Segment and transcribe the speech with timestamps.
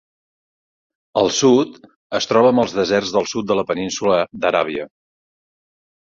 [1.21, 1.75] Al sud,
[2.19, 4.15] es troba amb els deserts del sud de la península
[4.47, 4.87] d'Aràbia.